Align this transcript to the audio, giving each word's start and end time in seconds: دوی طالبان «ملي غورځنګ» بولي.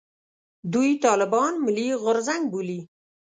دوی 0.73 0.89
طالبان 1.05 1.53
«ملي 1.65 1.87
غورځنګ» 2.03 2.43
بولي. 2.51 2.79